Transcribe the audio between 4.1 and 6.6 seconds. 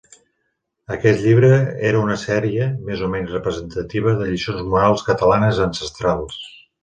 de lliçons morals catalanes ancestrals.